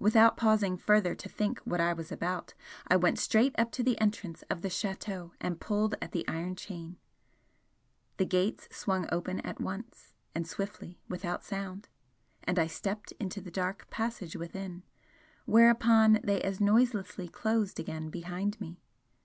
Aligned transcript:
Without 0.00 0.36
pausing 0.36 0.76
further 0.76 1.14
to 1.14 1.28
think 1.28 1.60
what 1.60 1.80
I 1.80 1.92
was 1.92 2.10
about, 2.10 2.54
I 2.88 2.96
went 2.96 3.20
straight 3.20 3.54
up 3.56 3.70
to 3.70 3.84
the 3.84 4.00
entrance 4.00 4.42
of 4.50 4.62
the 4.62 4.68
Chateau 4.68 5.32
and 5.40 5.60
pulled 5.60 5.94
at 6.02 6.10
the 6.10 6.26
iron 6.26 6.56
chain. 6.56 6.96
The 8.16 8.24
gates 8.24 8.66
swung 8.76 9.08
open 9.12 9.38
at 9.42 9.60
once 9.60 10.12
and 10.34 10.44
swiftly, 10.44 10.98
without 11.08 11.44
sound 11.44 11.88
and 12.42 12.58
I 12.58 12.66
stepped 12.66 13.12
into 13.20 13.40
the 13.40 13.52
dark 13.52 13.88
passage 13.90 14.34
within 14.34 14.82
whereupon 15.46 16.18
they 16.24 16.40
as 16.42 16.60
noiselessly 16.60 17.28
closed 17.28 17.78
again 17.78 18.10
behind 18.10 18.60
me. 18.60 18.80